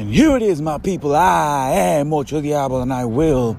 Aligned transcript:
And 0.00 0.08
here 0.08 0.34
it 0.34 0.40
is, 0.40 0.62
my 0.62 0.78
people. 0.78 1.14
I 1.14 1.72
am 1.72 2.10
Ocho 2.14 2.40
Diablo, 2.40 2.80
and 2.80 2.90
I 2.90 3.04
will 3.04 3.58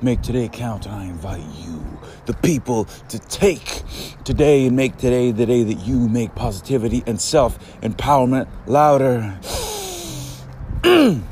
make 0.00 0.22
today 0.22 0.48
count. 0.48 0.86
And 0.86 0.94
I 0.94 1.04
invite 1.04 1.44
you, 1.58 1.84
the 2.24 2.32
people, 2.32 2.86
to 3.10 3.18
take 3.18 3.82
today 4.24 4.66
and 4.66 4.74
make 4.74 4.96
today 4.96 5.32
the 5.32 5.44
day 5.44 5.62
that 5.64 5.86
you 5.86 6.08
make 6.08 6.34
positivity 6.34 7.02
and 7.06 7.20
self 7.20 7.58
empowerment 7.82 8.48
louder. 8.64 9.38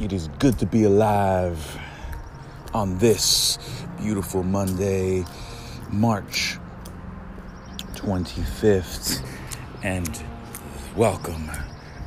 it 0.00 0.14
is 0.14 0.28
good 0.38 0.58
to 0.60 0.66
be 0.66 0.84
alive 0.84 1.78
on 2.72 2.96
this 2.96 3.58
beautiful 3.98 4.42
Monday, 4.42 5.26
March 5.90 6.56
25th. 7.96 9.22
And 9.82 10.22
welcome 10.96 11.50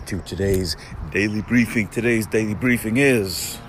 to 0.09 0.19
today's 0.21 0.75
daily 1.11 1.43
briefing. 1.43 1.87
Today's 1.87 2.25
daily 2.25 2.55
briefing 2.55 2.97
is 2.97 3.59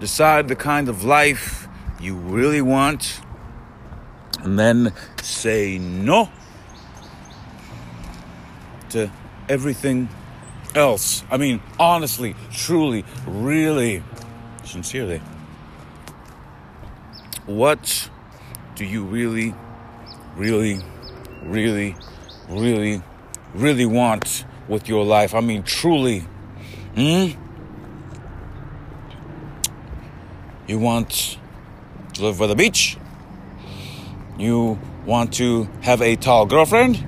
decide 0.00 0.48
the 0.48 0.54
kind 0.54 0.90
of 0.90 1.02
life 1.02 1.66
you 1.98 2.14
really 2.14 2.60
want 2.60 3.22
and 4.40 4.58
then 4.58 4.92
say 5.22 5.78
no 5.78 6.28
to 8.90 9.10
everything 9.48 10.10
else. 10.74 11.24
I 11.30 11.38
mean, 11.38 11.62
honestly, 11.78 12.36
truly, 12.52 13.06
really, 13.26 14.02
sincerely. 14.64 15.22
What 17.46 18.10
do 18.74 18.84
you 18.84 19.04
really, 19.04 19.54
really, 20.36 20.82
really, 21.42 21.96
really, 22.50 23.02
really 23.54 23.86
want 23.86 24.44
with 24.70 24.88
your 24.88 25.04
life? 25.04 25.34
I 25.34 25.40
mean, 25.40 25.62
truly. 25.64 26.20
Hmm? 26.94 27.32
You 30.66 30.78
want 30.78 31.38
to 32.14 32.22
live 32.22 32.38
by 32.38 32.46
the 32.46 32.54
beach? 32.54 32.96
You 34.38 34.78
want 35.04 35.34
to 35.34 35.64
have 35.82 36.00
a 36.00 36.16
tall 36.16 36.46
girlfriend? 36.46 37.04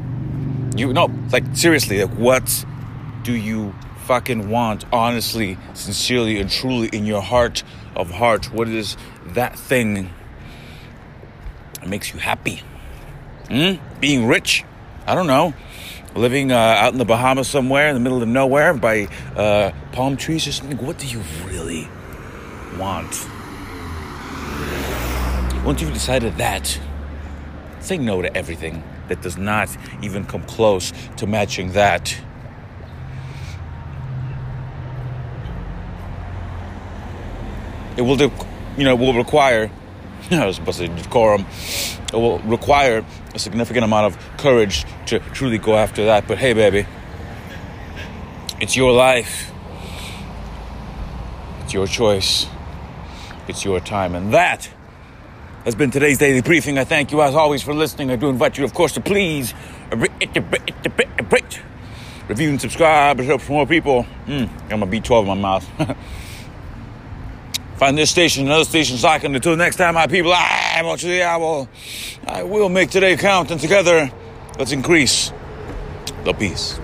You 0.77 0.92
no, 0.92 1.10
like 1.30 1.44
seriously, 1.55 2.02
like 2.05 2.14
what 2.16 2.64
do 3.22 3.33
you 3.33 3.74
fucking 4.06 4.50
want 4.50 4.84
honestly, 4.92 5.56
sincerely 5.74 6.40
and 6.40 6.50
truly 6.50 6.88
in 6.88 7.06
your 7.06 7.22
heart 7.22 7.62
of 7.94 8.10
hearts? 8.10 8.50
What 8.50 8.68
is 8.68 8.96
that 9.27 9.58
thing 9.58 10.10
that 11.74 11.88
makes 11.88 12.12
you 12.12 12.18
happy? 12.18 12.62
Hmm? 13.48 13.74
Being 14.00 14.27
rich? 14.27 14.64
I 15.06 15.14
don't 15.14 15.27
know. 15.27 15.55
Living 16.14 16.52
uh, 16.52 16.56
out 16.56 16.92
in 16.92 16.98
the 16.98 17.06
Bahamas 17.06 17.48
somewhere 17.48 17.88
in 17.88 17.94
the 17.94 18.00
middle 18.00 18.22
of 18.22 18.28
nowhere 18.28 18.74
by 18.74 19.08
uh, 19.34 19.72
palm 19.92 20.16
trees 20.16 20.46
or 20.46 20.52
something. 20.52 20.77
What 20.78 20.98
do 20.98 21.06
you 21.06 21.22
really 21.46 21.88
want? 22.78 23.27
Once 25.64 25.80
you've 25.80 25.94
decided 25.94 26.36
that, 26.36 26.78
say 27.80 27.96
no 27.96 28.20
to 28.20 28.36
everything 28.36 28.83
that 29.08 29.22
does 29.22 29.38
not 29.38 29.74
even 30.02 30.24
come 30.24 30.42
close 30.42 30.92
to 31.16 31.27
matching 31.27 31.72
that. 31.72 32.14
It 37.96 38.02
will, 38.02 38.16
do, 38.16 38.30
you 38.77 38.84
know, 38.84 38.96
will 38.96 39.14
require. 39.14 39.70
I 40.31 40.47
was 40.47 40.56
supposed 40.56 40.78
to 40.78 40.87
say 40.87 41.03
decorum. 41.03 41.47
It 42.12 42.17
will 42.17 42.39
require 42.41 43.05
a 43.34 43.39
significant 43.39 43.84
amount 43.84 44.15
of 44.15 44.37
courage 44.39 44.84
to 45.06 45.19
truly 45.19 45.59
go 45.59 45.77
after 45.77 46.05
that. 46.06 46.29
But 46.29 46.39
hey, 46.39 46.53
baby, 46.53 46.87
it's 48.61 48.77
your 48.77 48.92
life. 48.92 49.51
It's 51.64 51.74
your 51.74 51.86
choice. 51.86 52.46
It's 53.48 53.64
your 53.64 53.80
time, 53.80 54.14
and 54.14 54.33
that 54.33 54.70
has 55.64 55.74
been 55.74 55.91
today's 55.91 56.19
daily 56.19 56.42
briefing. 56.42 56.79
I 56.79 56.85
thank 56.85 57.13
you 57.13 57.23
as 57.23 57.35
always 57.35 57.63
for 57.63 57.75
listening. 57.75 58.11
I 58.11 58.17
do 58.17 58.29
invite 58.29 58.58
you, 58.58 58.64
of 58.64 58.75
course, 58.75 58.92
to 58.92 59.01
please 59.01 59.55
review 62.29 62.51
and 62.51 62.61
subscribe. 62.61 63.20
It 63.20 63.27
helps 63.27 63.48
more 63.48 63.67
people. 63.67 64.07
Mm, 64.27 64.69
got 64.69 64.79
my 64.79 64.86
B12 64.86 65.23
in 65.23 65.29
my 65.29 65.35
mouth. 65.35 65.69
Find 67.83 67.98
this 67.98 68.13
station 68.13 68.45
and 68.45 68.53
other 68.53 68.65
stations 68.65 69.03
lacking. 69.03 69.35
Until 69.35 69.57
next 69.57 69.75
time, 69.75 69.95
my 69.95 70.07
people, 70.07 70.31
ah, 70.33 70.77
I 70.77 70.79
am 70.79 70.97
the 70.98 71.23
Owl. 71.25 71.69
I 72.29 72.45
will 72.45 72.69
make 72.69 72.91
today 72.91 73.17
count, 73.17 73.51
and 73.51 73.61
together, 73.61 74.09
let's 74.57 74.70
increase 74.70 75.33
the 76.23 76.33
peace. 76.33 76.79